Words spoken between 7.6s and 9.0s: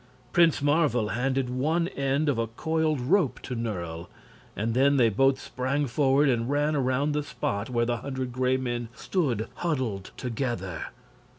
where the hundred Gray Men